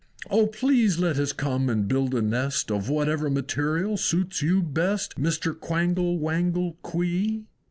O 0.31 0.47
please 0.47 0.97
let 0.97 1.19
us 1.19 1.31
come 1.31 1.69
and 1.69 1.87
build 1.87 2.15
a 2.15 2.23
nest 2.23 2.71
Of 2.71 2.89
whatever 2.89 3.29
material 3.29 3.97
suits 3.97 4.41
you 4.41 4.63
best, 4.63 5.15
Mr. 5.21 5.55
Quangle 5.55 6.17
Wangle 6.17 6.75
Quee!" 6.81 7.43